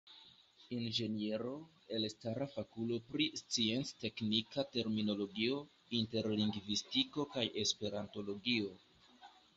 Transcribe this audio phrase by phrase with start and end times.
[0.75, 1.51] Inĝeniero,
[1.97, 5.61] elstara fakulo pri scienc-teknika terminologio,
[6.01, 8.77] interlingvistiko kaj esperantologio.